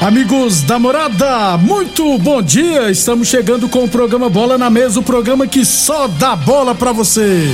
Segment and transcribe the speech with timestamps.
[0.00, 2.90] Amigos da morada, muito bom dia!
[2.90, 6.90] Estamos chegando com o programa Bola na Mesa o programa que só dá bola pra
[6.90, 7.44] você.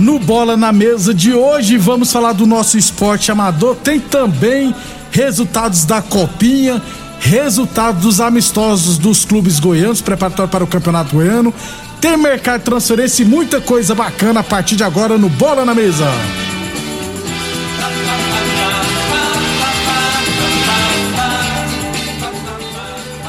[0.00, 3.76] No Bola na Mesa de hoje, vamos falar do nosso esporte amador.
[3.76, 4.74] Tem também
[5.12, 6.82] resultados da Copinha,
[7.20, 11.54] resultados dos amistosos dos clubes goianos, preparatório para o Campeonato Goiano.
[12.02, 16.10] Tem mercado transferência e muita coisa bacana a partir de agora no Bola na Mesa.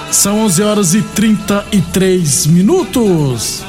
[0.09, 3.61] São 11 horas e 33 minutos.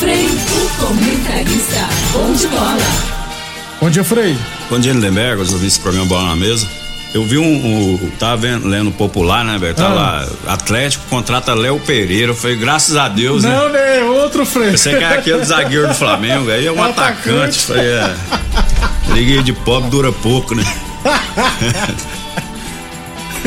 [0.00, 1.88] Frei, o comentarista.
[2.12, 3.14] Bom de bola.
[3.80, 4.36] Bom dia, Frei.
[4.68, 6.66] Bom dia, Lindenberg, eu vi esse programa Bola na Mesa.
[7.14, 7.44] Eu vi um,
[7.94, 9.74] um tava vendo, lendo popular, né, velho?
[9.74, 9.94] Tá Ah.
[9.94, 12.32] lá, Atlético contrata Léo Pereira.
[12.32, 13.50] Eu falei, graças a Deus, né?
[13.56, 14.02] Não, né?
[14.02, 14.72] Outro Frei.
[14.72, 17.30] Você que é aquele zagueiro do Flamengo, aí é um Atacante.
[17.30, 17.58] atacante.
[17.66, 18.14] Falei, é.
[19.14, 20.64] Liguei de pobre dura pouco, né?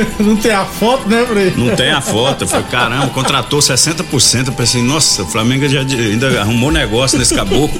[0.19, 1.53] Não tem a foto, né, Frei?
[1.55, 2.43] Não tem a foto.
[2.43, 4.47] Eu falei, caramba, contratou 60%.
[4.47, 7.79] Eu pensei, nossa, o Flamengo já ainda arrumou negócio nesse caboclo.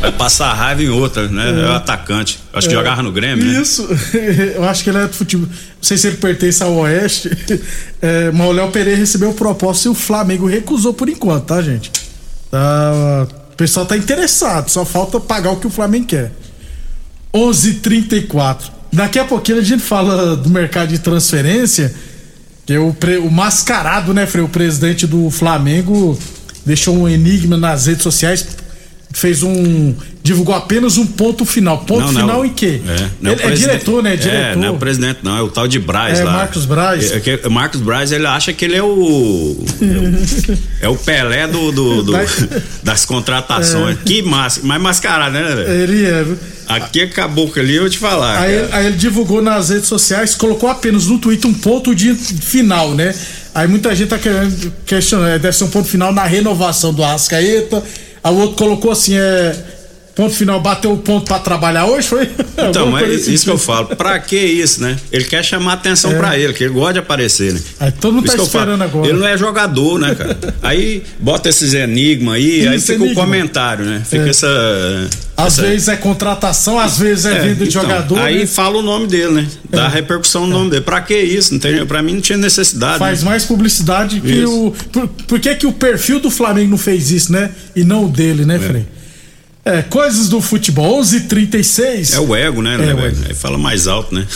[0.00, 1.50] Vai passar raiva em outra, né?
[1.50, 2.38] É o atacante.
[2.52, 3.60] Acho que jogava no Grêmio, né?
[3.60, 3.88] Isso,
[4.54, 5.48] eu acho que ele é do futebol.
[5.48, 7.30] Não sei se ele pertence ao Oeste.
[8.06, 11.90] É, mas o Léo Pereira recebeu proposta e o Flamengo recusou por enquanto, tá, gente?
[12.50, 16.30] Tá, o pessoal tá interessado, só falta pagar o que o Flamengo quer.
[17.32, 18.73] 11:34.
[18.94, 21.92] Daqui a pouquinho a gente fala do mercado de transferência.
[22.64, 24.42] Que o, pre- o mascarado, né, Frei?
[24.44, 26.18] O presidente do Flamengo
[26.64, 28.46] deixou um enigma nas redes sociais.
[29.14, 29.94] Fez um.
[30.24, 31.78] divulgou apenas um ponto final.
[31.84, 32.80] Ponto final em quê?
[32.84, 34.14] É, não Ele o é diretor, né?
[34.14, 34.40] É diretor.
[34.44, 36.32] É, não é o presidente, não, é o tal de Braz É, lá.
[36.32, 37.12] Marcos Braz.
[37.12, 39.64] É, que- Marcos Braz, ele acha que ele é o.
[40.80, 42.24] é o Pelé do, do- do- Da-
[42.82, 43.98] das contratações.
[44.04, 45.70] Que massa, mais mascarado, né, velho?
[45.70, 46.22] Ele é.
[46.24, 46.38] viu?
[46.66, 48.40] Aqui é caboclo ali, eu vou te falar.
[48.40, 48.76] Aí, cara.
[48.78, 53.14] aí ele divulgou nas redes sociais, colocou apenas no Twitter um ponto de final, né?
[53.54, 57.04] Aí muita gente tá querendo questionar, é, deve ser um ponto final na renovação do
[57.04, 57.80] Arrascaeta.
[58.24, 59.73] Aí o outro colocou assim, é.
[60.14, 62.30] Ponto final, bateu o ponto pra trabalhar hoje, foi?
[62.68, 63.32] Então, mas assim.
[63.34, 63.88] isso que eu falo.
[63.96, 64.96] Pra que isso, né?
[65.12, 66.14] Ele quer chamar atenção É.
[66.14, 67.60] pra ele, que ele gosta de aparecer, né?
[67.80, 68.46] Aí todo mundo Isso tá falo.
[68.62, 69.08] esperando agora.
[69.08, 70.38] Ele não é jogador, né, cara?
[70.62, 73.22] Aí bota esses enigmas aí, aí fica o enigma.
[73.22, 74.02] comentário, né?
[74.08, 74.28] Fica É.
[74.30, 74.46] essa.
[75.36, 78.18] Às essa- vezes é contratação, às vezes é, É, venda de então, jogador.
[78.20, 78.46] Aí né?
[78.46, 79.46] fala o nome dele, né?
[79.68, 79.88] Dá É.
[79.88, 80.82] repercussão no nome dele.
[80.82, 81.52] Pra que isso?
[81.52, 82.98] Não tem, pra mim não tinha necessidade.
[83.00, 83.30] Faz né?
[83.30, 84.66] mais publicidade que Isso.
[84.68, 84.70] o.
[84.92, 87.50] Por, por que, que o perfil do Flamengo não fez isso, né?
[87.74, 88.86] E não o dele, né, Frei?
[89.64, 92.74] É, coisas do futebol, 11:36 É o ego, né?
[92.74, 93.16] É, né, ego.
[93.28, 94.26] Aí fala mais alto, né?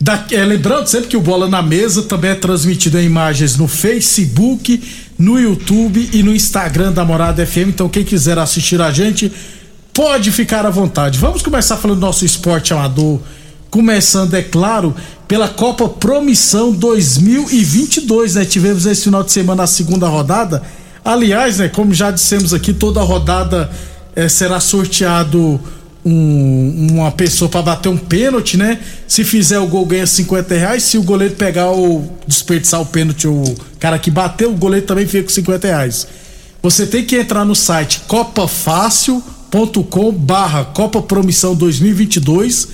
[0.00, 3.68] Da- é, lembrando sempre que o Bola na Mesa também é transmitido em imagens no
[3.68, 4.82] Facebook,
[5.18, 7.68] no YouTube e no Instagram da Morada FM.
[7.68, 9.30] Então, quem quiser assistir a gente,
[9.92, 11.18] pode ficar à vontade.
[11.18, 13.20] Vamos começar falando do nosso esporte amador.
[13.68, 14.94] Começando, é claro,
[15.28, 18.44] pela Copa Promissão 2022, né?
[18.44, 20.62] Tivemos esse final de semana a segunda rodada.
[21.04, 23.70] Aliás, né, como já dissemos aqui, toda rodada
[24.16, 25.60] eh, será sorteado
[26.04, 28.78] um- uma pessoa para bater um pênalti, né?
[29.06, 30.82] Se fizer o gol, ganha 50 reais.
[30.84, 33.44] Se o goleiro pegar ou desperdiçar o pênalti, o
[33.78, 36.06] cara que bateu, o goleiro também fica com 50 reais.
[36.62, 42.68] Você tem que entrar no site copafácil.com barra Copa Promissão 2022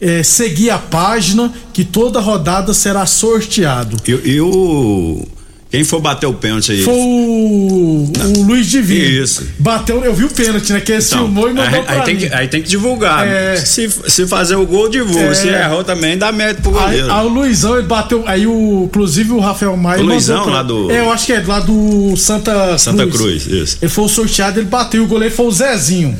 [0.00, 3.96] é, seguir a página que toda rodada será sorteado.
[4.06, 5.28] Eu, eu,
[5.70, 6.82] Quem for bater o pênalti aí?
[6.82, 9.22] Foi o, o Luiz Divino.
[9.22, 9.46] Isso.
[9.56, 10.80] Bateu, eu vi o pênalti, né?
[10.80, 12.20] Que ele Então, filmou e mandou aí, pra aí tem mim.
[12.22, 13.24] que, aí tem que divulgar.
[13.24, 13.54] É.
[13.56, 15.26] Se, se fazer o gol, divulga.
[15.28, 15.34] É.
[15.34, 17.12] Se errou também, dá mérito pro Aí, goleiro.
[17.12, 18.24] aí o Luizão, ele bateu.
[18.26, 18.84] Aí o.
[18.86, 20.00] Inclusive o Rafael Maia.
[20.02, 23.46] O Luizão, mandou lá do- É, eu acho que é lá do Santa Santa Cruz,
[23.46, 23.78] isso.
[23.80, 25.04] Ele foi sorteado, ele bateu.
[25.04, 26.18] O goleiro foi o Zezinho.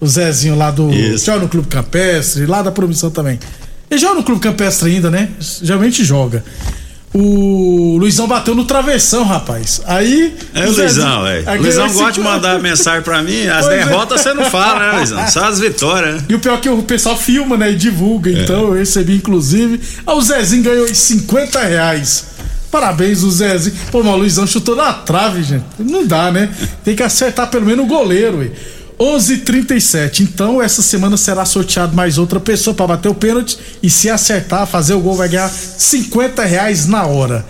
[0.00, 0.88] O Zezinho lá do.
[0.94, 1.26] Isso.
[1.26, 3.40] Joga no Clube Campestre, lá da Promissão também.
[3.90, 5.30] Ele joga no Clube Campestre ainda, né?
[5.60, 6.44] Geralmente joga.
[7.20, 9.82] O Luizão bateu no travessão, rapaz.
[9.86, 10.36] Aí.
[10.54, 11.48] É o Luizão, velho.
[11.48, 13.48] Aí O Luizão gosta de mandar mensagem pra mim.
[13.48, 13.84] As Pois é.
[13.84, 15.26] derrotas você não fala, né, Luizão?
[15.26, 16.24] Só as vitórias, né?
[16.28, 17.72] E o pior é que o pessoal filma, né?
[17.72, 18.30] E divulga.
[18.30, 18.34] É.
[18.44, 19.80] Então eu recebi, inclusive.
[20.06, 22.26] Ah, o Zezinho ganhou aí 50 reais.
[22.70, 23.74] Parabéns, o Zezinho.
[23.90, 25.64] Pô, mas o Luizão chutou na trave, gente.
[25.76, 26.48] Não dá, né?
[26.84, 28.50] Tem que acertar pelo menos o goleiro, ué.
[28.98, 30.22] 11:37.
[30.22, 33.58] Então, essa semana será sorteado mais outra pessoa para bater o pênalti.
[33.82, 37.46] E se acertar, fazer o gol, vai ganhar 50 reais na hora.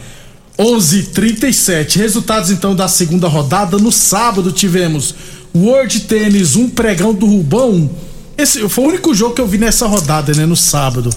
[0.59, 1.99] 11:37.
[1.99, 3.79] Resultados então da segunda rodada.
[3.79, 5.15] No sábado tivemos
[5.55, 7.91] World Tênis, um pregão do Rubão.
[8.37, 10.45] Esse foi o único jogo que eu vi nessa rodada, né?
[10.45, 11.11] No sábado.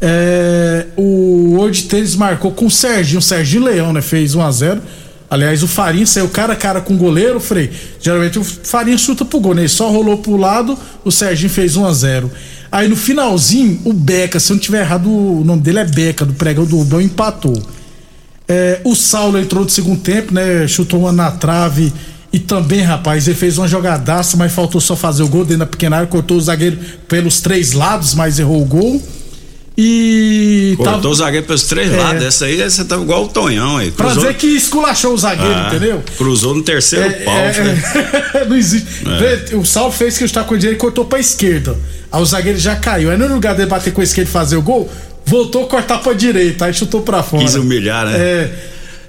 [0.00, 4.02] É, o World Tênis marcou com o Serginho, o Serginho Leão, né?
[4.02, 4.82] Fez 1 a 0
[5.32, 7.70] Aliás, o Farinha saiu cara a cara com o goleiro, Frei.
[7.98, 9.62] Geralmente o Farinha chuta pro gol, né?
[9.62, 12.30] Ele só rolou pro lado, o Serginho fez 1 a 0
[12.70, 16.26] Aí no finalzinho, o Beca, se eu não tiver errado, o nome dele é Beca,
[16.26, 17.62] do pregão do Rubão, empatou.
[18.46, 20.68] É, o Saulo entrou no segundo tempo, né?
[20.68, 21.90] Chutou uma na trave.
[22.30, 25.66] E também, rapaz, ele fez uma jogadaça, mas faltou só fazer o gol dentro da
[25.66, 26.78] pequena área, cortou o zagueiro
[27.08, 29.02] pelos três lados, mas errou o gol.
[29.76, 30.74] E.
[30.76, 31.96] Cortou tava- o zagueiro pelos três É.
[31.96, 32.22] lados.
[32.22, 33.90] Essa aí você tava igual o Tonhão aí.
[33.90, 36.02] Pra dizer que esculachou o zagueiro, Ah, entendeu?
[36.18, 37.34] Cruzou no terceiro pau.
[37.34, 37.52] É,
[38.34, 38.86] é, não existe.
[39.04, 41.76] Vê, O Saulo fez que está com o direito e cortou pra esquerda.
[42.10, 43.10] Aí o zagueiro já caiu.
[43.10, 44.90] Aí no lugar dele bater com a esquerda e fazer o gol,
[45.24, 46.66] voltou a cortar pra direita.
[46.66, 47.42] Aí chutou pra fora.
[47.42, 48.12] Quis humilhar, né?
[48.18, 48.50] É.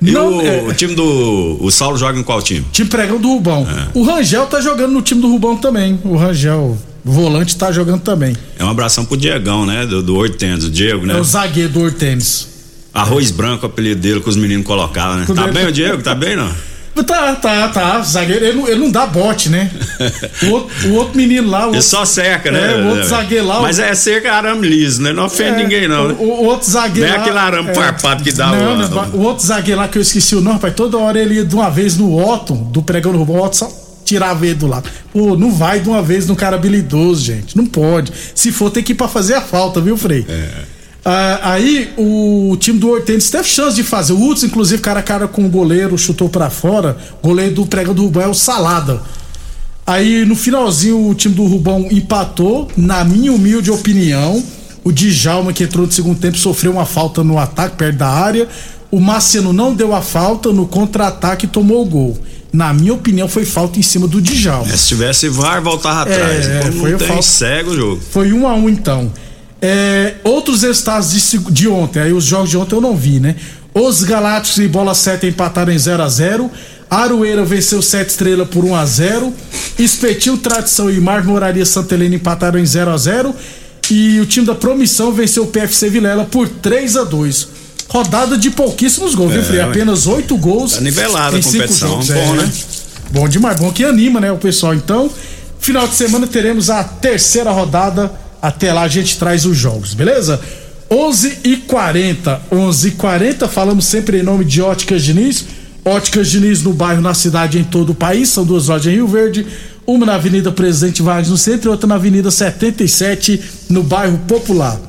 [0.02, 1.58] E Não, o, é, o time do.
[1.62, 2.66] O Saulo joga em qual time?
[2.74, 3.66] time pregão do Rubão.
[3.70, 3.88] É.
[3.98, 5.98] O Rangel tá jogando no time do Rubão também.
[6.04, 8.36] O Rangel, volante, tá jogando também.
[8.58, 9.86] É um abração pro Diegão, né?
[9.86, 11.16] Do, do 800, o Diego, né?
[11.16, 12.48] É o zagueiro do Hortênis.
[12.94, 15.24] Arroz branco, o apelido dele que os meninos colocaram, né?
[15.26, 15.54] Tudo Tá bem.
[15.54, 16.02] bem o Diego?
[16.04, 16.52] Tá bem, não?
[17.08, 18.02] Tá, tá, tá.
[18.04, 19.72] Zagueiro, ele não, ele não dá bote, né?
[20.44, 21.62] O outro, o outro menino lá.
[21.62, 22.72] O Ele outro, só cerca, né?
[22.72, 25.12] É, o outro zagueiro lá, Mas o- é cerca arame liso, né?
[25.12, 26.10] Não ofende É, ninguém, não.
[26.10, 26.16] né?
[26.20, 27.10] O, o outro zagueiro.
[27.10, 29.98] Não é aquele arame farpado que dá não, o- não, o outro zagueiro lá que
[29.98, 32.84] eu esqueci o nome, rapaz, toda hora ele ia de uma vez no Otto, do
[32.84, 33.44] pregão no Rubão,
[34.04, 34.90] só tirava ele do lado.
[35.12, 37.56] Pô, não vai de uma vez no cara habilidoso, gente.
[37.56, 38.12] Não pode.
[38.36, 40.26] Se for, tem que ir pra fazer a falta, viu, Frei?
[40.28, 40.50] É.
[41.06, 44.14] Ah, aí o time do Hortênis teve chance de fazer.
[44.14, 46.98] O Hudson, inclusive, cara a cara com o goleiro, chutou pra fora.
[47.22, 49.02] O goleiro do pregão do Rubão é o Salada.
[49.86, 54.42] Aí no finalzinho o time do Rubão empatou, na minha humilde opinião.
[54.82, 58.48] O Djalma, que entrou no segundo tempo, sofreu uma falta no ataque perto da área.
[58.90, 62.18] O Marciano não deu a falta no contra-ataque e tomou o gol.
[62.54, 64.72] Na minha opinião, foi falta em cima do Djalma.
[64.72, 66.48] É, se tivesse VAR, voltava atrás.
[66.48, 67.24] É, Como foi não tem falta.
[67.24, 68.02] cego o jogo.
[68.12, 69.12] Foi um a um então.
[69.60, 73.36] É, outros resultados de, de ontem, aí os jogos de ontem eu não vi, né?
[73.74, 76.52] Os Galácticos e Bola 7 empataram em 0 a 0
[76.90, 79.34] Aroeira venceu 7 estrelas por 1 a 0
[79.80, 83.34] Espetil Tradição e Marmoraria Santa Helena empataram em 0 a 0
[83.90, 87.48] E o time da Promissão venceu o PFC Vilela por 3 a 2
[87.94, 89.60] Rodada de pouquíssimos gols, viu, Frei?
[89.60, 89.66] ué.
[89.66, 90.74] Apenas 8 gols.
[90.74, 92.02] Tá nivelada a cinco competição.
[92.02, 92.08] jogos.
[92.10, 92.38] Bom, É.
[92.38, 92.52] né?
[93.12, 94.74] Bom demais, bom que anima, né, o pessoal.
[94.74, 95.12] Então,
[95.60, 98.12] final de semana teremos a terceira rodada.
[98.42, 100.42] Até lá a gente traz os jogos, beleza?
[100.90, 105.46] 11 e 40 11 e 40 falamos sempre em nome de Óticas Diniz.
[105.86, 108.30] Óticas Diniz no bairro, na cidade, em todo o país.
[108.30, 109.46] São duas lojas em Rio Verde.
[109.86, 114.80] Uma na Avenida Presidente Vargas, no centro, e outra na Avenida 77, no bairro Popular.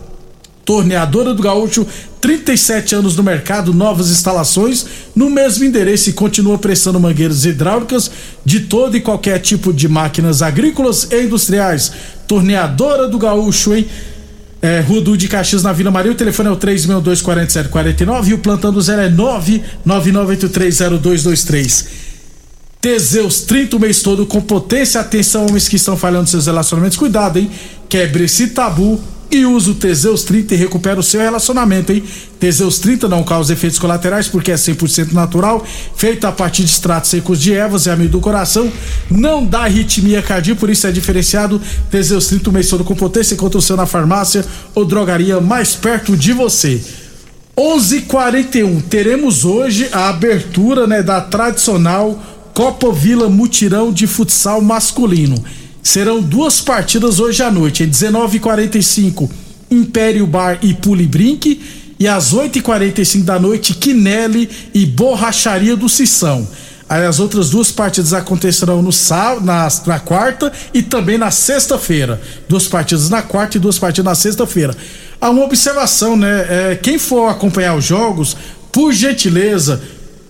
[0.64, 1.87] Torneadora do Gaúcho,
[2.21, 8.11] 37 anos no mercado, novas instalações, no mesmo endereço e continua prestando mangueiras hidráulicas
[8.44, 11.92] de todo e qualquer tipo de máquinas agrícolas e industriais.
[12.26, 13.87] Torneadora do Gaúcho, hein?
[14.62, 16.12] É, Rua de Caxias, na Vila Maria.
[16.12, 19.11] O telefone é o 3624749 e o plantão do zero é
[19.87, 21.85] 999830223.
[22.80, 24.99] Teseus 30 o mês todo com potência.
[25.02, 26.97] Atenção, homens que estão falhando seus relacionamentos.
[26.97, 27.50] Cuidado, hein?
[27.90, 28.99] Quebre esse tabu
[29.31, 32.02] e use o Teseus 30 e recupera o seu relacionamento, hein?
[32.38, 35.64] Teseus 30 não causa efeitos colaterais porque é 100% natural,
[35.97, 38.71] feito a partir de extratos secos de ervas e amido do coração,
[39.11, 41.61] não dá arritmia cardíaca, por isso é diferenciado.
[41.90, 45.75] Teseus 30 o mês todo com potência, encontra o seu na farmácia ou drogaria mais
[45.75, 46.81] perto de você.
[47.57, 52.21] 11:41 teremos hoje a abertura, né, da tradicional
[52.52, 55.43] Copa Vila Mutirão de futsal masculino.
[55.84, 59.28] Serão duas partidas hoje à noite, em 19:45
[59.70, 61.60] Império Bar e Pulibrink
[62.00, 66.48] e às 8h45 da noite, Quinelli e Borracharia do Sissão.
[66.88, 72.20] Aí as outras duas partidas acontecerão no sábado, na, na quarta e também na sexta-feira.
[72.48, 74.74] Duas partidas na quarta e duas partidas na sexta-feira.
[75.20, 76.46] Há uma observação, né?
[76.48, 78.34] É, quem for acompanhar os jogos,
[78.72, 79.82] por gentileza,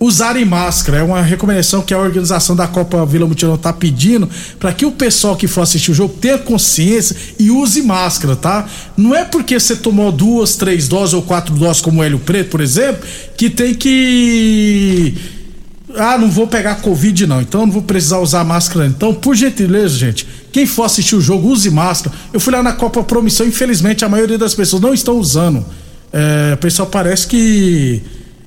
[0.05, 0.99] usarem máscara.
[0.99, 4.91] É uma recomendação que a organização da Copa Vila Mutirão está pedindo para que o
[4.91, 8.67] pessoal que for assistir o jogo tenha consciência e use máscara, tá?
[8.95, 12.49] Não é porque você tomou duas, três doses ou quatro doses, como o Hélio Preto,
[12.49, 15.13] por exemplo, que tem que
[15.97, 17.41] ah, não vou pegar Covid, não.
[17.41, 18.85] Então não vou precisar usar máscara.
[18.85, 22.15] Então, por gentileza, gente, quem for assistir o jogo, use máscara.
[22.33, 25.65] Eu fui lá na Copa Promissão, infelizmente a maioria das pessoas não estão usando.
[26.11, 28.01] É, o pessoal parece que.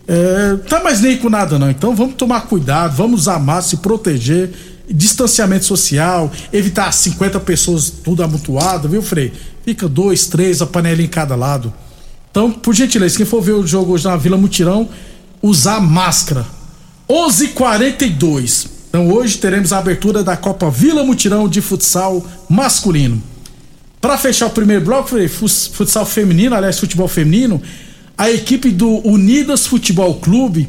[0.09, 1.71] É, tá mais nem com nada, não.
[1.71, 4.51] Então vamos tomar cuidado, vamos máscara, se proteger.
[4.91, 9.31] Distanciamento social, evitar 50 pessoas tudo amontoado, viu, Frei?
[9.63, 11.71] Fica dois, três, a panela em cada lado.
[12.31, 14.89] Então, por gentileza, quem for ver o jogo hoje na Vila Mutirão,
[15.43, 16.47] usar máscara
[17.09, 18.67] 11:42.
[18.89, 23.23] Então hoje teremos a abertura da Copa Vila Mutirão de futsal masculino.
[24.01, 27.61] Para fechar o primeiro bloco, futsal feminino, aliás, futebol feminino,
[28.19, 30.69] a equipe do Unidas Futebol Clube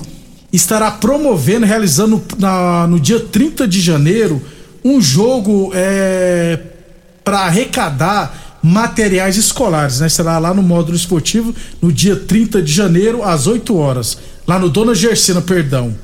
[0.54, 4.40] estará promovendo, realizando na, no dia 30 de janeiro,
[4.86, 6.60] um jogo é,
[7.24, 10.10] para arrecadar materiais escolares, né?
[10.10, 14.18] Será lá no módulo esportivo no dia 30 de janeiro, às 8 horas.
[14.46, 15.96] Lá no Dona Gersina, perdão.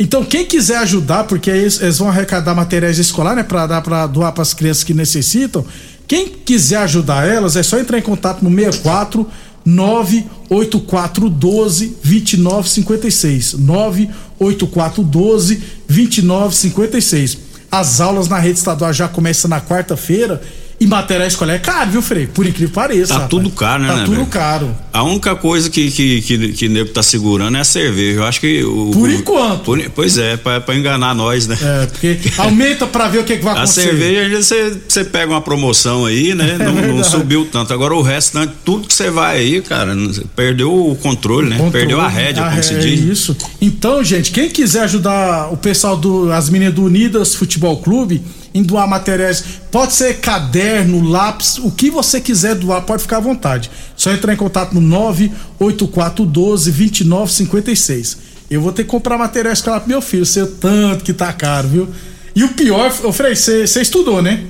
[0.00, 4.06] Então, quem quiser ajudar, porque eles, eles vão arrecadar materiais escolares, né, para dar para
[4.08, 5.64] doar para as crianças que necessitam.
[6.08, 9.28] Quem quiser ajudar elas, é só entrar em contato no 64
[9.64, 13.54] 98412 2956.
[13.54, 17.38] 98412 2956.
[17.70, 20.42] As aulas na rede estadual já começam na quarta-feira
[20.82, 22.26] e material escolar é caro, viu, Frei?
[22.26, 23.08] Por incrível que pareça.
[23.08, 23.30] Tá rapaz.
[23.30, 23.88] tudo caro, né?
[23.88, 24.26] Tá né, tudo velho?
[24.26, 24.76] caro.
[24.92, 28.18] A única coisa que, que, que, que nego tá segurando é a cerveja.
[28.20, 28.62] Eu acho que.
[28.64, 29.62] O, Por o, enquanto.
[29.62, 31.56] Por, pois é, pra, pra enganar nós, né?
[31.62, 33.82] É, porque aumenta pra ver o que, que vai A acontecer.
[33.82, 36.56] cerveja, você, você pega uma promoção aí, né?
[36.58, 37.08] Não, não verdade.
[37.10, 37.72] subiu tanto.
[37.72, 39.94] Agora o restante, tudo que você vai aí, cara,
[40.34, 41.56] perdeu o controle, né?
[41.58, 43.00] Controle, Perdeu a rédea, a como se ré- diz.
[43.00, 43.36] Isso.
[43.60, 48.20] Então, gente, quem quiser ajudar o pessoal do as meninas do Unidas Futebol Clube
[48.54, 53.20] em doar materiais, pode ser caderno, lápis, o que você quiser doar, pode ficar à
[53.20, 53.70] vontade.
[53.96, 58.18] Só entrar em contato no 98412 2956.
[58.50, 61.32] Eu vou ter que comprar material escolar pro meu filho, sei o tanto que tá
[61.32, 61.88] caro, viu?
[62.34, 64.44] E o pior, ô Frei, você estudou, né?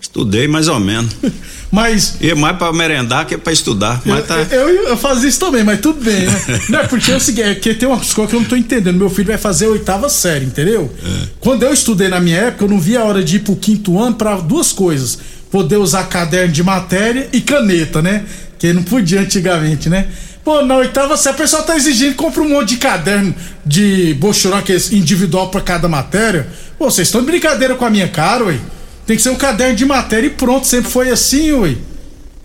[0.00, 1.14] Estudei mais ou menos.
[1.74, 4.00] Mas E mais pra merendar que pra estudar.
[4.06, 4.36] Eu, Mas tá.
[4.38, 6.60] eu, eu fazia isso também, mas tudo bem, né?
[6.70, 8.54] Não é porque é o seguinte, é que tem umas coisas que eu não tô
[8.54, 8.96] entendendo.
[8.96, 10.88] Meu filho vai fazer a oitava série, entendeu?
[11.04, 11.28] É.
[11.40, 14.00] Quando eu estudei na minha época, eu não via a hora de ir pro quinto
[14.00, 15.18] ano pra duas coisas.
[15.50, 18.24] Poder usar caderno de matéria e caneta, né?
[18.56, 20.06] Que não podia antigamente, né?
[20.44, 23.34] Pô, na oitava série, a pessoa tá exigindo, compra um monte de caderno
[23.66, 26.46] de bochurão, que é individual pra cada matéria.
[26.78, 28.58] Pô, vocês estão de brincadeira com a minha cara, ué.
[29.06, 31.74] Tem que ser um caderno de matéria e pronto, sempre foi assim, ué.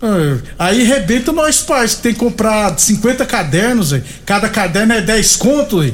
[0.02, 0.38] Ah,
[0.68, 4.04] Aí rebenta nós pais, que tem que comprar 50 cadernos, véi.
[4.26, 5.94] cada caderno é 10 conto, véi.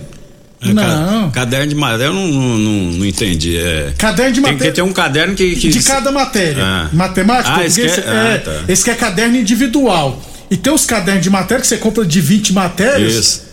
[0.62, 1.30] É, Não.
[1.30, 2.58] ca- Caderno de matéria, eu não, não,
[2.94, 3.58] não, entendi.
[3.58, 4.72] É, Caderno de tem matéria.
[4.72, 5.56] que ter um caderno que.
[5.56, 6.64] que De cada matéria.
[6.64, 6.90] Ah.
[6.94, 8.64] Matemática, Ah, esse é- é, ah, tá.
[8.68, 10.20] esse que é caderno individual.
[10.50, 13.14] E tem os cadernos de matéria que você compra de 20 matérias.
[13.14, 13.45] Isso.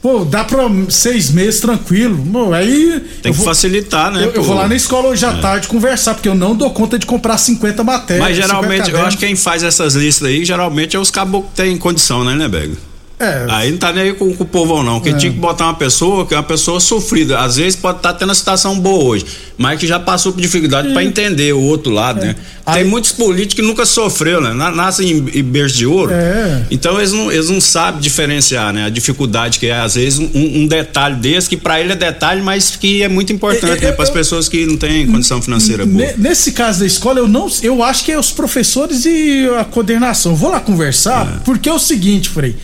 [0.00, 2.24] Pô, dá pra seis meses tranquilo.
[2.32, 3.00] Pô, aí.
[3.22, 4.24] Tem que vou, facilitar, né?
[4.24, 4.42] eu, eu?
[4.42, 4.44] É.
[4.44, 7.36] vou lá na escola hoje à tarde conversar, porque eu não dou conta de comprar
[7.36, 8.26] 50 matérias.
[8.26, 11.50] Mas 50 geralmente, eu acho que quem faz essas listas aí, geralmente é os caboclos
[11.50, 12.76] que têm condição, né, né, Bego?
[13.20, 13.46] É.
[13.48, 15.00] Aí não tá nem aí com, com o povão, não.
[15.00, 17.40] Que tinha que botar uma pessoa que é uma pessoa sofrida.
[17.40, 20.92] Às vezes pode estar tendo uma situação boa hoje, mas que já passou por dificuldade
[20.92, 22.36] pra entender o outro lado, né?
[22.64, 24.52] Tem Aí- muitos políticos que nunca sofreu, né?
[24.52, 26.12] Na- Nascem em, em berço de ouro.
[26.12, 26.62] É.
[26.70, 28.84] Então eles não, eles não sabem diferenciar, né?
[28.84, 30.30] A dificuldade que é, às vezes, um,
[30.62, 33.92] um detalhe desse, que pra ele é detalhe, mas que é muito importante, Eu- né?
[33.92, 36.06] Para as eu- pessoas que não têm condição financeira boa.
[36.06, 39.64] Ne- Nesse caso da escola, eu não, eu acho que é os professores e a
[39.64, 40.36] coordenação.
[40.36, 42.54] Vou lá conversar, porque é o seguinte, Frei.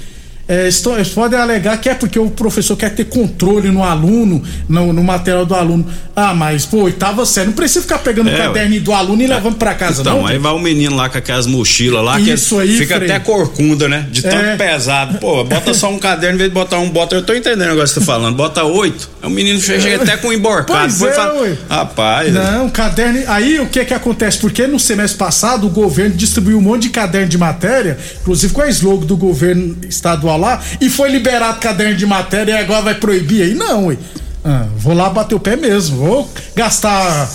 [0.47, 4.43] É, estão- eles podem alegar que é porque o professor quer ter controle no aluno,
[4.69, 5.87] no, no material do aluno.
[6.15, 9.27] Ah, mas, pô, oitava série, não precisa ficar pegando É, o caderno do aluno e
[9.27, 10.27] levando pra casa, Então, não.
[10.27, 13.11] aí vai o menino lá com aquelas mochilas lá, Isso que aí, fica Frei.
[13.11, 14.07] até corcunda, né?
[14.13, 14.57] De tanto É.
[14.57, 15.19] pesado.
[15.19, 17.15] Pô, bota só um caderno, em vez de botar um, bota.
[17.17, 18.37] Eu tô entendendo o negócio que você tá falando.
[18.37, 19.09] Bota oito.
[19.23, 20.79] O menino chega até com um emborcado.
[20.79, 21.57] Pois Depois é, fala, ué.
[21.71, 22.35] Rapaz.
[22.35, 23.23] Não, caderno.
[23.29, 24.39] Aí o que que acontece?
[24.39, 28.61] Porque no semestre passado o governo distribuiu um monte de caderno de matéria, inclusive com
[28.61, 32.95] a slogan do governo estadual lá, e foi liberado caderno de matéria e agora vai
[32.95, 33.55] proibir aí?
[33.55, 33.97] Não, ué.
[34.45, 35.97] Ah, vou lá bater o pé mesmo.
[35.97, 37.31] Vou gastar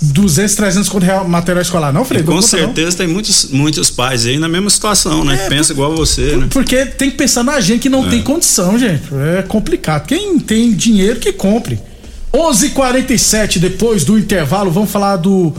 [0.00, 2.22] 200, 300 conto real material escolar, não, Frei?
[2.22, 2.66] Com conta, não.
[2.66, 5.36] certeza tem muitos, muitos pais aí na mesma situação, né?
[5.36, 6.46] que pensa igual a você, né?
[6.50, 9.02] Porque tem que pensar na gente que não tem condição, gente.
[9.38, 10.06] É complicado.
[10.06, 11.80] Quem tem dinheiro que compre.
[12.32, 15.54] 11:47 depois do intervalo, vamos falar do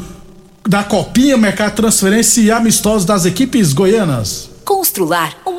[0.67, 4.49] da copinha, mercado de transferência e amistosos das equipes goianas.
[4.63, 5.58] Constrular um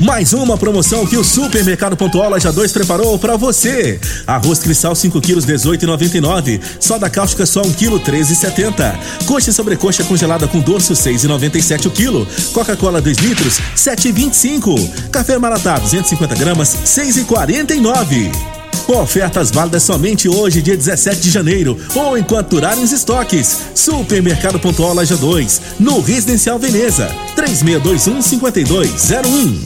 [0.00, 4.00] Mais uma promoção que o Supermercado Pontual Loja 2 preparou para você.
[4.26, 6.58] Arroz cristal 5 quilos 18,99.
[6.80, 8.96] Soda cáustica só 1 quilo 13,70.
[9.26, 12.26] Coxa e sobrecoxa congelada com dorso 6,97 o quilo.
[12.54, 15.10] Coca-Cola 2 litros 7,25.
[15.10, 18.53] Café Maratá 250 gramas 6,49.
[18.86, 23.58] Ofertas válidas somente hoje, dia 17 de janeiro, ou enquanto durarem os estoques.
[23.74, 29.58] Supermercado Pontual Loja 2, no Residencial Veneza, 3621-5201.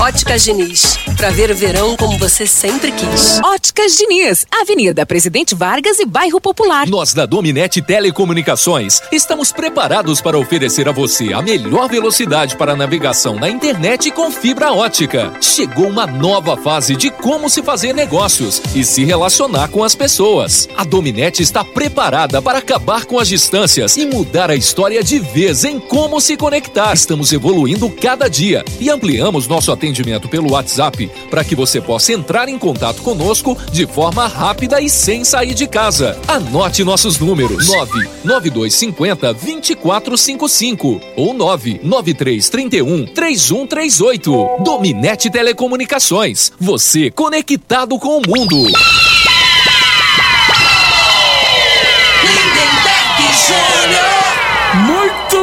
[0.00, 3.38] Óticas Diniz, pra ver o verão como você sempre quis.
[3.44, 6.88] Óticas Diniz, Avenida Presidente Vargas e Bairro Popular.
[6.88, 13.36] Nós da Dominete Telecomunicações estamos preparados para oferecer a você a melhor velocidade para navegação
[13.36, 15.32] na internet com fibra ótica.
[15.40, 20.68] Chegou uma nova fase de como se fazer negócios e se relacionar com as pessoas.
[20.76, 25.64] A Dominete está preparada para acabar com as distâncias e mudar a história de vez
[25.64, 26.92] em como se conectar.
[26.92, 29.81] Estamos evoluindo cada dia e ampliamos nosso atendimento
[30.28, 35.24] pelo WhatsApp para que você possa entrar em contato conosco de forma rápida e sem
[35.24, 36.18] sair de casa.
[36.28, 44.62] Anote nossos números: 99250 2455 ou 99331 3138.
[44.62, 46.52] Dominete Telecomunicações.
[46.60, 48.66] Você conectado com o mundo.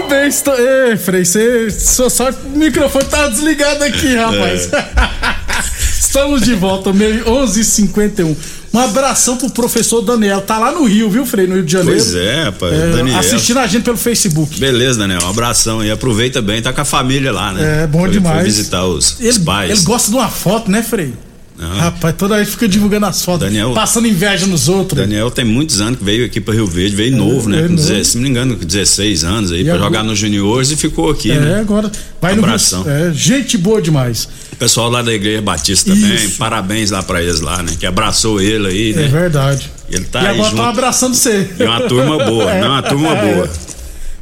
[0.09, 0.55] Bem, estou.
[0.57, 1.69] Ei, Frei, você.
[1.71, 4.69] Só, só o microfone tá desligado aqui, rapaz.
[5.99, 8.35] Estamos de volta, meio 11h51.
[8.73, 10.41] Um abração pro professor Daniel.
[10.41, 11.47] Tá lá no Rio, viu, Frei?
[11.47, 11.99] No Rio de Janeiro.
[11.99, 12.73] Pois é, rapaz.
[12.73, 13.17] É, Daniel.
[13.19, 14.59] Assistindo a gente pelo Facebook.
[14.59, 15.19] Beleza, Daniel.
[15.23, 17.83] Um abração e aproveita bem, tá com a família lá, né?
[17.83, 18.35] É, bom Foi- demais.
[18.37, 19.71] Foi visitar os, os Ele, pais.
[19.71, 21.13] ele gosta de uma foto, né, Frei?
[21.59, 21.75] Não.
[21.77, 24.97] Rapaz, toda vez fica divulgando as fotos, Daniel- passando inveja nos outros.
[24.97, 27.57] Daniel tem muitos anos que veio aqui para Rio Verde, veio novo, né?
[27.63, 27.75] Com novo.
[27.75, 31.09] 16, se não me engano, com 16 anos aí, para jogar nos juniores e ficou
[31.11, 31.59] aqui, é, né?
[31.59, 31.91] agora
[32.21, 32.85] vai Abração.
[32.85, 34.29] no é, gente boa demais.
[34.53, 36.37] O pessoal lá da Igreja Batista também, Isso.
[36.37, 37.73] parabéns lá para eles lá, né?
[37.77, 39.07] Que abraçou ele aí, É né?
[39.09, 39.69] verdade.
[39.91, 40.55] Ele tá e aí agora junto.
[40.55, 41.49] estão abraçando você.
[41.59, 42.61] É uma turma boa, É.
[42.61, 43.33] não é uma turma É.
[43.33, 43.49] boa.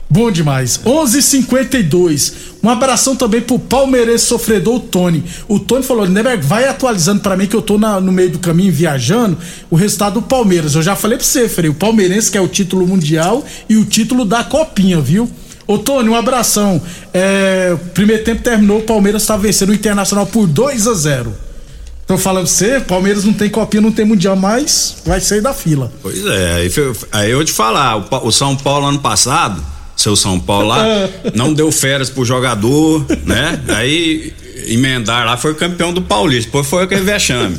[0.09, 0.79] Bom demais.
[0.85, 2.33] 11:52.
[2.63, 5.23] Um abração também pro palmeirense sofredor o Tony.
[5.47, 8.39] O Tony falou: Neberg, vai atualizando pra mim que eu tô na- no meio do
[8.39, 9.37] caminho viajando
[9.69, 10.73] o resultado do Palmeiras.
[10.75, 11.69] Eu já falei pra você, Frei.
[11.69, 15.29] O Palmeirense que é o título mundial e o título da Copinha, viu?
[15.67, 16.81] Ô Tony, um abração.
[17.13, 21.33] É, primeiro tempo terminou, o Palmeiras tá vencendo o Internacional por 2 a 0
[22.07, 25.53] Tô falando pra você, Palmeiras não tem copinha, não tem mundial, mas vai sair da
[25.53, 25.91] fila.
[26.01, 29.61] Pois é, aí, foi- aí eu te falar, o, o São Paulo ano passado,
[29.97, 30.85] seu São Paulo lá,
[31.33, 33.59] não deu férias pro jogador, né?
[33.69, 34.33] Aí
[34.67, 37.57] emendar lá foi campeão do Paulista, depois foi aquele vexame.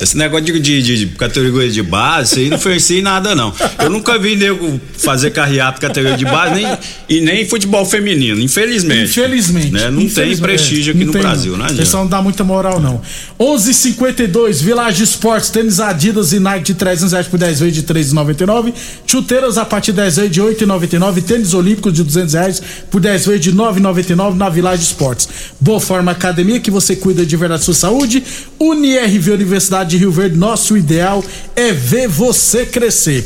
[0.00, 3.52] Esse negócio de, de, de categoria de base, isso aí não assim nada, não.
[3.82, 6.78] Eu nunca vi nego fazer carreata categoria de base nem,
[7.08, 9.10] e nem futebol feminino, infelizmente.
[9.10, 9.70] Infelizmente.
[9.72, 9.90] Né?
[9.90, 11.66] Não tem Infelizmente, prestígio é, aqui no tem, Brasil, não.
[11.66, 13.00] né, O pessoal não dá muita moral, não.
[13.38, 18.72] 11:52 Village Esportes, tênis Adidas e Nike de 300 reais por 10 vezes de 3,99.
[19.06, 21.22] Chuteiras a partir de 10 vezes de 8,99.
[21.22, 25.28] Tênis Olímpicos de 200 reais por 10 vezes de 9,99 na Village Esportes.
[25.60, 28.22] Boa Forma Academia, que você cuida de verdade da sua saúde.
[28.58, 33.24] UniRV Universidade de Rio Verde, nosso ideal é ver você crescer.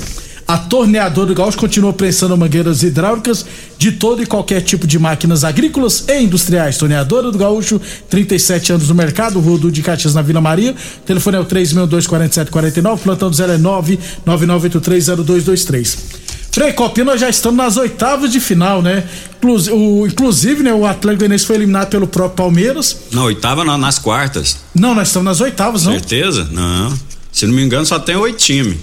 [0.50, 3.46] A torneadora do Gaúcho continua prensando mangueiras hidráulicas
[3.78, 6.76] de todo e qualquer tipo de máquinas agrícolas e industriais.
[6.76, 10.74] Torneadora do Gaúcho, 37 anos no mercado, Rodo de Caxias na Vila Maria.
[11.06, 16.29] Telefone é o 3624749, plantão do 0 é 999830223.
[16.52, 19.04] Frei Copinha, nós já estamos nas oitavas de final, né?
[19.38, 23.02] Inclusive, o, inclusive né, o Atlético Goianiense foi eliminado pelo próprio Palmeiras.
[23.12, 24.58] Na oitava, não, nas quartas.
[24.74, 25.92] Não, nós estamos nas oitavas, não?
[25.92, 26.48] Certeza?
[26.50, 26.92] Não.
[27.32, 28.76] Se não me engano, só tem oito times.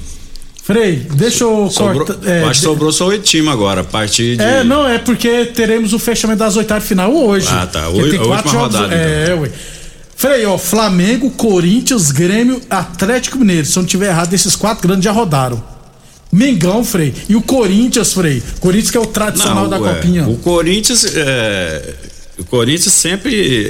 [0.64, 2.28] Frei, deixa eu Sobrou, cortar.
[2.30, 4.44] é, acho que sobrou só oito times agora, a partir de.
[4.44, 7.48] É, não, é porque teremos o fechamento das oitavas de final hoje.
[7.50, 7.88] Ah, tá.
[7.90, 8.76] Oi- tem a quatro jogos.
[8.76, 9.50] rodada, É, ué.
[10.16, 13.66] Frei, ó, Flamengo, Corinthians, Grêmio, Atlético Mineiro.
[13.68, 15.64] Se eu não tiver errado, esses quatro grandes já rodaram.
[16.32, 17.14] Mengão, Frei.
[17.30, 18.42] E o Corinthians, Frei.
[18.60, 20.28] Corinthians que é o tradicional da ué, Copinha.
[20.28, 21.06] O Corinthians.
[21.16, 21.94] é,
[22.38, 23.66] o Corinthians sempre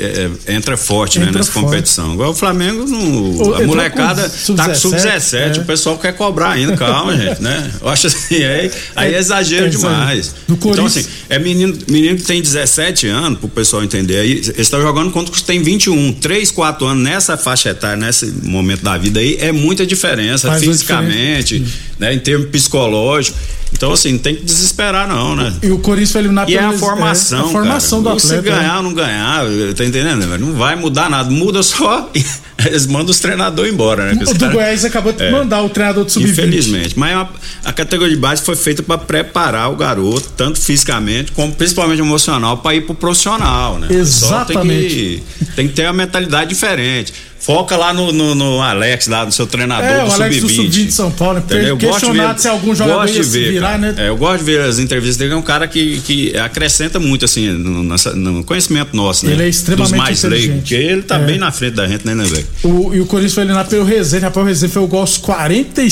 [0.45, 1.65] é, entra forte né, Entra nessa forte.
[1.65, 2.11] competição.
[2.13, 4.35] Agora o Flamengo, não, O- a molecada tá com
[4.75, 5.57] sub-17, sub-17.
[5.57, 5.61] é.
[5.61, 7.71] O pessoal quer cobrar ainda, calma, gente, né?
[7.81, 9.69] Eu acho assim, é, aí é exagero É exagero.
[9.69, 10.35] demais.
[10.47, 14.19] Do Então, assim, é menino, menino que tem 17 anos, pro pessoal entender.
[14.19, 17.97] Aí eles estão jogando contra os que tem 21, 3, 4 anos nessa faixa etária,
[17.97, 21.63] nesse momento da vida aí, é muita diferença Faz fisicamente,
[21.97, 22.13] né?
[22.13, 23.39] Em termos psicológicos.
[23.77, 25.53] Então, assim, não tem que desesperar, não, né?
[25.61, 28.15] E o Corinthians foi eliminado E é a formação, é, a formação cara.
[28.15, 28.49] do Se atleta.
[28.51, 28.57] né?
[28.61, 30.27] ganhar ou não ganhar, tá entendendo?
[30.27, 30.45] velho?
[30.47, 31.29] Não vai mudar nada.
[31.29, 32.09] Muda só.
[32.65, 34.23] Eles mandam os treinadores embora, né?
[34.27, 35.29] O do Goiás acabou de É.
[35.31, 36.29] mandar o treinador do sub-20.
[36.31, 36.97] Infelizmente.
[36.97, 37.29] Mas é uma-
[37.63, 42.57] a categoria de base foi feita para preparar o garoto, tanto fisicamente como principalmente emocional,
[42.57, 43.87] para ir pro profissional, né?
[43.87, 44.87] Pessoal Tem Exatamente.
[44.89, 45.23] que,
[45.55, 47.13] tem que ter uma mentalidade diferente.
[47.39, 50.49] Foca lá no, no- no Alex, lá no seu treinador É, do o Alex do
[50.49, 50.55] Sub-20.
[50.55, 51.39] Sub-20 de São Paulo?
[51.39, 51.63] Entendeu?
[51.67, 53.77] Eu gosto de Questionado ver- se algum jogador ia ver, virar, cara.
[53.77, 53.95] né?
[53.97, 57.23] É, eu gosto de ver as entrevistas dele, é um cara que, que acrescenta muito,
[57.23, 57.83] assim, no,
[58.15, 59.31] no conhecimento nosso, né?
[59.33, 60.55] Ele é extremamente Dos mais inteligente.
[60.57, 61.25] porque ele tá É.
[61.25, 62.47] bem na frente da gente, né, né, velho?
[62.63, 64.23] O, e o Corinthians foi eliminado pelo Rezende.
[64.25, 65.89] Rapaz, o Rezende foi o gol aos 40 e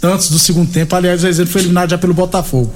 [0.00, 0.94] tantos do segundo tempo.
[0.94, 2.72] Aliás, o Rezende foi eliminado já pelo Botafogo.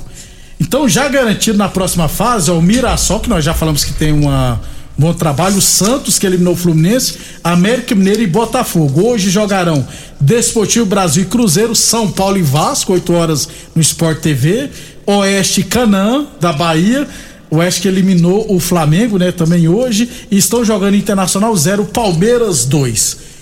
[0.60, 4.12] Então, já garantido na próxima fase, ó, o Mirassol, que nós já falamos que tem
[4.12, 4.58] uma, um
[4.96, 9.08] bom trabalho, Santos, que eliminou o Fluminense, América Mineiro e Botafogo.
[9.08, 9.86] Hoje jogarão
[10.20, 14.70] Desportivo Brasil e Cruzeiro, São Paulo e Vasco, 8 horas no Sport TV,
[15.06, 17.06] Oeste e Canaã, da Bahia.
[17.50, 20.08] Oeste que eliminou o Flamengo, né, também hoje.
[20.30, 23.33] E estão jogando Internacional 0, Palmeiras 2.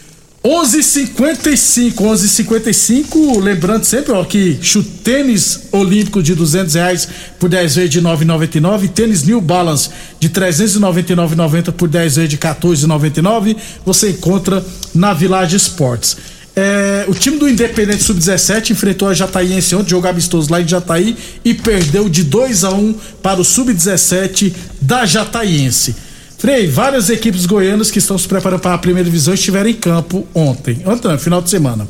[0.45, 3.41] 11:55, 11:55.
[3.41, 4.59] Lembrando sempre, ó, que
[5.05, 11.71] tênis olímpico de 200 reais por 10 vezes de 9,99, tênis New Balance de 399,90
[11.71, 13.57] por 10 vezes de 14,99.
[13.87, 16.17] Você encontra na Village Esportes.
[16.55, 21.17] É, o time do Independente Sub-17 enfrentou a Jataiense ontem, jogo amistoso lá em Jataí
[21.43, 25.95] e perdeu de 2 a 1 para o Sub-17 da Jataiense.
[26.43, 30.27] Frei, várias equipes goianas que estão se preparando para a primeira divisão estiveram em campo
[30.35, 31.87] ontem, ontem, não, final de semana.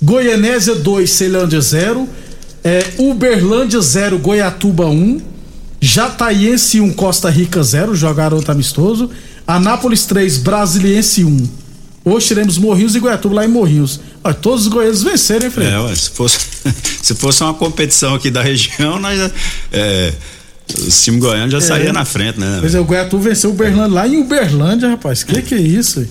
[0.00, 2.08] Goianésia 2, Ceilândia 0,
[2.62, 5.20] é, Uberlândia 0, Goiatuba 1,
[5.80, 9.10] Jataiense 1, Costa Rica 0, jogaram outro amistoso,
[9.44, 11.48] Anápolis 3, Brasiliense 1.
[12.04, 13.98] Hoje teremos Morrinhos e Goiatuba lá em Morrinhos.
[14.22, 15.66] Olha, todos os goianos venceram, hein, Frei?
[15.66, 16.38] É, ué, se fosse,
[17.02, 19.18] se fosse uma competição aqui da região, nós
[19.72, 20.12] é,
[20.78, 21.60] os times goianos já É.
[21.60, 22.58] saíam na frente, né?
[22.60, 25.22] Pois é, o Goiatuba venceu o Uberlândia lá em Uberlândia, rapaz.
[25.22, 26.06] Que que é isso?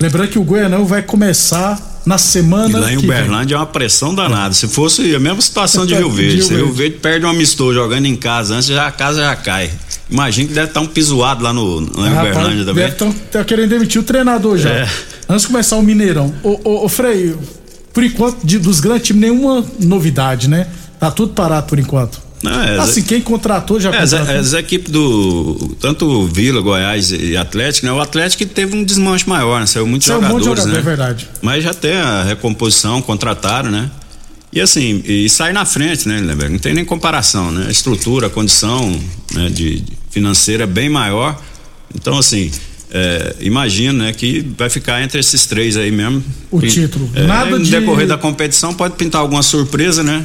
[0.00, 2.78] Lembrando que o Goianão vai começar na semana.
[2.78, 4.54] E lá em Uberlândia é uma pressão danada.
[4.54, 8.06] Se fosse a mesma situação de Rio Verde, se Rio Verde perde um amistoso jogando
[8.06, 9.70] em casa, antes já a casa já cai.
[10.08, 12.00] Imagina que deve estar um pisoado lá no, no.
[12.02, 12.84] Rapaz, Uberlândia também.
[12.84, 14.70] Deve estar tá querendo demitir o treinador já.
[14.70, 14.88] É.
[15.28, 16.32] Antes de começar o Mineirão.
[16.42, 17.34] Ô, ô, ô Frei,
[17.92, 20.68] por enquanto, de, dos grandes times, nenhuma novidade, né?
[20.98, 22.20] Tá tudo parado por enquanto.
[22.42, 24.34] Não, é, assim, quem contratou já é, contratou.
[24.34, 25.76] As, as equipes do.
[25.80, 27.92] Tanto Vila, Goiás e Atlético, né?
[27.92, 29.66] O Atlético teve um desmanche maior, né?
[29.66, 30.78] Saiu muitos Saiu um monte de jogadores, jogador, né?
[30.78, 31.28] é verdade.
[31.42, 33.90] Mas já tem a recomposição, contrataram, né?
[34.52, 36.52] E assim, e sai na frente, né, Lemberg?
[36.52, 37.66] Não tem nem comparação, né?
[37.68, 38.98] A estrutura, a condição
[39.34, 41.38] né, de, de financeira é bem maior.
[41.94, 42.50] Então, assim,
[42.90, 46.24] é, imagino, né, que vai ficar entre esses três aí mesmo.
[46.50, 47.10] O título.
[47.14, 47.70] É, Nada no de.
[47.70, 50.24] decorrer da competição pode pintar alguma surpresa, né?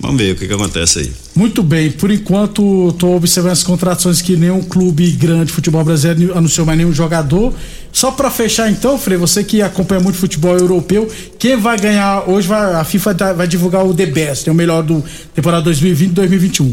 [0.00, 1.12] Vamos ver o que, que acontece aí.
[1.34, 6.36] Muito bem, por enquanto estou observando as contratações que nenhum clube grande de futebol brasileiro
[6.36, 7.52] anunciou mais nenhum jogador.
[7.92, 11.08] Só para fechar então, Frei, você que acompanha muito futebol europeu,
[11.38, 14.82] quem vai ganhar hoje vai, a FIFA vai divulgar o The Best, é o melhor
[14.82, 16.72] do temporada 2020-2021.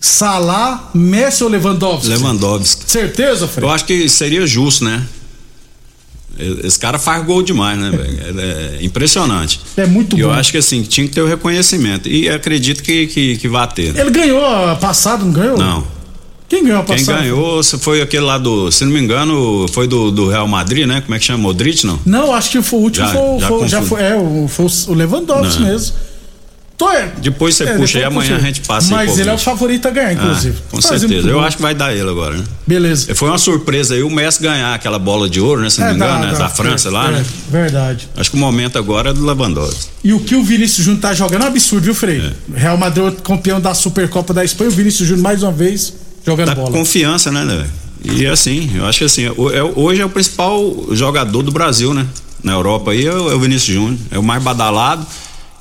[0.00, 2.08] Salah, Messi ou Lewandowski?
[2.08, 2.90] Lewandowski.
[2.90, 3.68] Certeza, Frei?
[3.68, 5.02] Eu acho que seria justo, né?
[6.38, 8.40] Esse cara faz gol demais, né, velho?
[8.40, 9.60] É impressionante.
[9.76, 10.28] É muito e bom.
[10.28, 12.08] Eu acho que assim, tinha que ter o reconhecimento.
[12.08, 13.96] E acredito que, que, que vai ter.
[13.96, 15.58] Ele ganhou a passado, não ganhou?
[15.58, 15.86] Não.
[16.48, 17.20] Quem ganhou a Quem passada?
[17.20, 21.00] ganhou foi aquele lá do, se não me engano, foi do, do Real Madrid, né?
[21.00, 21.38] Como é que chama?
[21.38, 21.98] Modric, não?
[22.04, 24.66] Não, acho que foi o último, Já- foi, já foi- já foi, é, o, foi
[24.88, 25.68] o Lewandowski Não.
[25.68, 25.96] mesmo.
[26.92, 29.86] É, Depois você é, puxa depois amanhã a gente passa Mas ele é o favorito
[29.86, 30.58] a ganhar, inclusive.
[30.58, 31.28] Ah, com certeza.
[31.28, 32.44] Eu acho que vai dar ele agora, né?
[32.66, 33.14] Beleza.
[33.14, 35.70] Foi uma surpresa aí o Messi ganhar aquela bola de ouro, né?
[35.70, 36.32] Se não me É, engano, dá, né?
[36.32, 37.24] dá, Da França é, lá, é, né?
[37.48, 38.08] Verdade.
[38.16, 39.90] Acho que o momento agora é do Lewandowski.
[40.02, 42.20] E o que o Vinícius Júnior tá jogando é um absurdo, viu, Frei?
[42.56, 42.58] É.
[42.58, 45.94] Real Madrid campeão da Supercopa da Espanha, o Vinícius Júnior mais uma vez
[46.26, 46.70] jogando Tá bola.
[46.72, 47.64] confiança, né, né?
[48.04, 52.04] E assim, eu acho que assim, é- hoje é o principal jogador do Brasil, né?
[52.42, 55.06] Na Europa aí é o, é o Vinícius Júnior, é o mais badalado.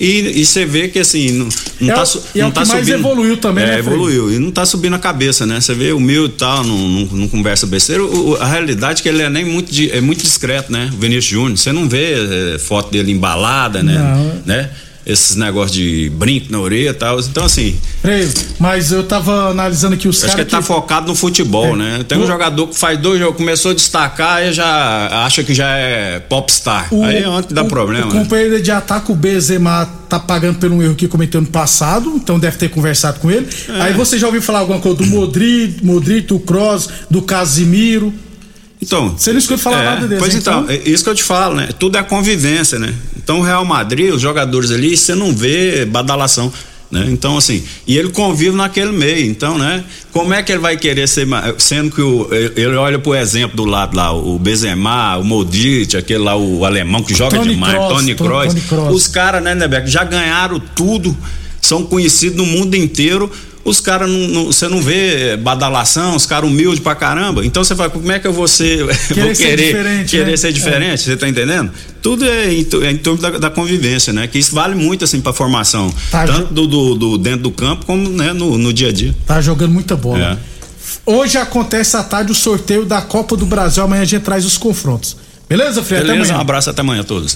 [0.03, 1.47] E, e você vê que assim, não,
[1.79, 2.99] não É tá, o- e é não o tá que mais subindo.
[2.99, 4.33] evoluiu também, é, né, evoluiu.
[4.33, 5.61] E não tá subindo a cabeça, né?
[5.61, 8.03] Você vê humilde e tal, não, não, não conversa besteira.
[8.03, 10.89] O- o- a realidade é que ele é nem muito, é muito discreto, né?
[10.91, 11.55] O Vinícius Júnior.
[11.57, 12.15] Você não vê
[12.55, 13.93] é, foto dele embalada, né?
[13.99, 14.41] Não.
[14.45, 14.69] né?
[15.11, 17.19] Esses negócios de brinco na orelha e tal.
[17.19, 17.75] Então, assim,
[18.59, 21.75] mas eu tava analisando aqui os Acho que caras ele tá focado no futebol, É.
[21.75, 22.05] né?
[22.07, 25.53] Tem um O- jogador que faz dois jogos, começou a destacar e já acha que
[25.53, 26.89] já é popstar.
[27.03, 28.07] Aí é onde que dá o- problema.
[28.07, 28.19] O né?
[28.23, 32.57] companheiro de ataque, o Benzema, tá pagando um erro que cometeu no passado, então deve
[32.57, 33.47] ter conversado com ele.
[33.69, 33.81] É.
[33.81, 38.13] Aí você já ouviu falar alguma coisa do Modric, Modric, do Kroos, do Casimiro?
[38.81, 39.15] Então.
[39.15, 40.75] Você não escuta falar é, nada desse, Pois então, então?
[40.75, 41.69] é isso que eu te falo, né?
[41.77, 42.93] Tudo é convivência, né?
[43.15, 46.51] Então o Real Madrid, os jogadores ali, você não vê badalação.
[46.91, 47.07] Né?
[47.09, 49.81] Então, assim, e ele convive naquele meio, então, né?
[50.11, 51.25] Como é que ele vai querer ser,
[51.57, 56.19] sendo que o, ele olha pro exemplo do lado lá, o Benzema, o Modric, aquele
[56.19, 58.93] lá, o alemão que joga Toni demais, Kroos, Tony Kroos.
[58.93, 61.15] os caras, né, Nebeck, já ganharam tudo,
[61.61, 63.31] são conhecidos no mundo inteiro.
[63.63, 67.45] Os caras não, você não vê badalação, os caras humildes pra caramba.
[67.45, 70.31] Então você fala, como é que eu vou ser, Querer vou ser querer, diferente, querer
[70.31, 70.37] né?
[70.37, 71.01] ser diferente?
[71.03, 71.71] Você tá entendendo?
[72.01, 74.25] Tudo é em, é em torno da, da convivência, né?
[74.27, 77.85] Que isso vale muito assim pra formação, Tá, tanto do, do- do dentro do campo
[77.85, 79.15] como né, no, no dia a dia.
[79.27, 80.39] Tá jogando muita bola.
[80.47, 80.51] É.
[81.05, 83.83] Hoje acontece à tarde o sorteio da Copa do Brasil.
[83.83, 85.15] Amanhã a gente traz os confrontos.
[85.47, 85.81] Beleza?
[85.81, 86.39] Até Beleza, um amanhã.
[86.41, 87.35] abraço até amanhã a todos.